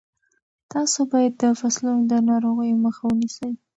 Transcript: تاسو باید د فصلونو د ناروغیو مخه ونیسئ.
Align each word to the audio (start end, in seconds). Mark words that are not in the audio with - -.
تاسو 0.71 0.99
باید 1.11 1.33
د 1.37 1.43
فصلونو 1.59 2.03
د 2.11 2.13
ناروغیو 2.29 2.81
مخه 2.85 3.03
ونیسئ. 3.07 3.51